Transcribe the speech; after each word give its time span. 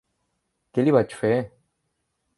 Què 0.77 0.85
li 0.87 0.95
vaig 0.97 1.15
fer? 1.21 1.31